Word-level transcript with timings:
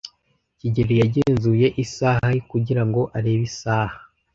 kigeli 0.59 0.93
yagenzuye 1.01 1.67
isaha 1.83 2.27
ye 2.35 2.41
kugirango 2.51 3.01
arebe 3.17 3.43
isaha. 3.51 3.95